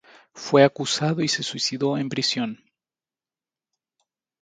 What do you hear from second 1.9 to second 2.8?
en prisión.